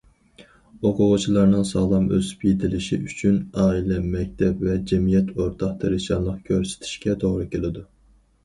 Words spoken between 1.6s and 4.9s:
ساغلام ئۆسۈپ يېتىلىشى ئۈچۈن ئائىلە، مەكتەپ ۋە